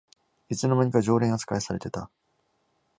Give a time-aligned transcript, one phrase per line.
[0.49, 2.09] いつの間にか常連あつかいされてた